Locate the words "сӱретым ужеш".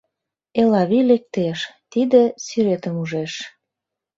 2.45-3.33